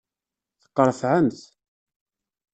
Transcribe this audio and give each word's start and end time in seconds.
Teqqrefεemt. 0.61 1.39